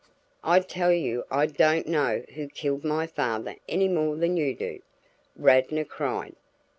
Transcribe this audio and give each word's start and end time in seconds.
"I 0.43 0.61
tell 0.61 0.91
you 0.91 1.25
I 1.29 1.45
don't 1.45 1.85
know 1.85 2.23
who 2.33 2.47
killed 2.47 2.83
my 2.83 3.05
father 3.05 3.57
any 3.69 3.87
more 3.87 4.15
than 4.15 4.35
you 4.35 4.55
do," 4.55 4.81
Radnor 5.35 5.85
cried. 5.85 6.35